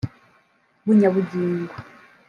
Bunyabungo 0.85 1.73